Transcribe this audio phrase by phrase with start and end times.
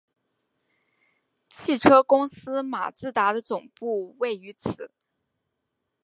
[1.47, 4.91] 汽车公司马自达的总部位于此。